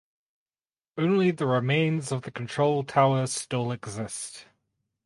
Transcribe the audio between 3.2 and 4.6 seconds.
still exist.